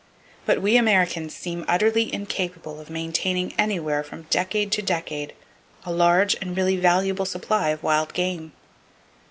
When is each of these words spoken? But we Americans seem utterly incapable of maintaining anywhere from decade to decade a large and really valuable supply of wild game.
But 0.47 0.63
we 0.63 0.77
Americans 0.77 1.35
seem 1.35 1.63
utterly 1.67 2.11
incapable 2.11 2.79
of 2.79 2.89
maintaining 2.89 3.53
anywhere 3.55 4.01
from 4.03 4.25
decade 4.31 4.71
to 4.71 4.81
decade 4.81 5.33
a 5.85 5.91
large 5.91 6.33
and 6.41 6.57
really 6.57 6.75
valuable 6.77 7.25
supply 7.27 7.69
of 7.69 7.83
wild 7.83 8.15
game. 8.15 8.51